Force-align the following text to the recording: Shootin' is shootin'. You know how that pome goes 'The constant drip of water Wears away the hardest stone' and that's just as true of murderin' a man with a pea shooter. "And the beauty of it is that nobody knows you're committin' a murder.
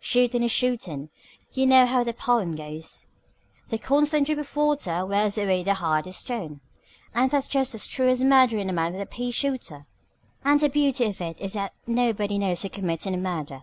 Shootin' 0.00 0.42
is 0.42 0.50
shootin'. 0.50 1.08
You 1.54 1.64
know 1.64 1.86
how 1.86 2.04
that 2.04 2.18
pome 2.18 2.54
goes 2.54 3.06
'The 3.68 3.78
constant 3.78 4.26
drip 4.26 4.38
of 4.38 4.54
water 4.54 5.06
Wears 5.06 5.38
away 5.38 5.62
the 5.62 5.72
hardest 5.72 6.20
stone' 6.20 6.60
and 7.14 7.30
that's 7.30 7.48
just 7.48 7.74
as 7.74 7.86
true 7.86 8.10
of 8.10 8.20
murderin' 8.20 8.68
a 8.68 8.72
man 8.74 8.92
with 8.92 9.00
a 9.00 9.06
pea 9.06 9.30
shooter. 9.30 9.86
"And 10.44 10.60
the 10.60 10.68
beauty 10.68 11.06
of 11.06 11.22
it 11.22 11.40
is 11.40 11.54
that 11.54 11.72
nobody 11.86 12.38
knows 12.38 12.64
you're 12.64 12.70
committin' 12.70 13.14
a 13.14 13.16
murder. 13.16 13.62